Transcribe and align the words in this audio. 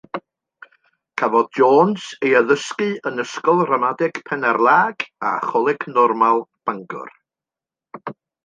Cafodd 1.21 1.51
Jones 1.59 2.07
yn 2.15 2.25
ei 2.29 2.31
addysgu 2.39 2.87
yn 3.11 3.23
Ysgol 3.25 3.61
Ramadeg 3.73 4.17
Penarlâg 4.31 5.07
a 5.33 5.37
Choleg 5.51 5.89
Normal 6.01 6.45
Bangor. 6.71 7.17